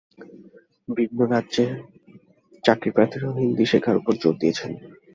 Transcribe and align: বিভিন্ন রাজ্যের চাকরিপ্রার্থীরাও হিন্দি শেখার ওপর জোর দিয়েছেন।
বিভিন্ন 0.89 1.21
রাজ্যের 1.33 1.71
চাকরিপ্রার্থীরাও 2.63 3.37
হিন্দি 3.39 3.65
শেখার 3.71 3.95
ওপর 3.97 4.13
জোর 4.21 4.35
দিয়েছেন। 4.41 4.71